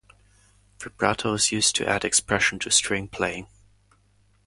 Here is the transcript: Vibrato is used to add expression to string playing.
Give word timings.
Vibrato 0.79 1.31
is 1.35 1.51
used 1.51 1.75
to 1.75 1.87
add 1.87 2.03
expression 2.03 2.57
to 2.57 2.71
string 2.71 3.07
playing. 3.07 3.45